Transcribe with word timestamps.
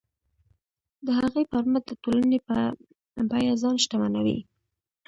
د 1.05 1.07
هغې 1.19 1.43
پر 1.51 1.63
مټ 1.71 1.83
د 1.89 1.91
ټولنې 2.03 2.39
په 2.47 2.57
بیه 3.29 3.53
ځان 3.61 3.75
شتمنوي. 3.83 4.39